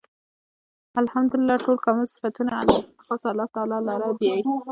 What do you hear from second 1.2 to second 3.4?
لله. ټول کامل صفتونه خاص